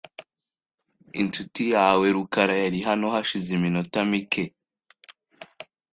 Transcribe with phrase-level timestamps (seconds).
[1.21, 4.43] Inshuti yawe rukara yari hano hashize iminota mike.